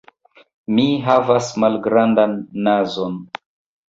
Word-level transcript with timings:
Mi 0.77 0.85
havas 1.07 1.49
malgrandan 1.63 2.33
nazon. 2.69 3.21